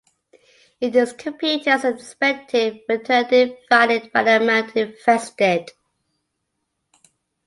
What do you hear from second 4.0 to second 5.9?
by the amount invested.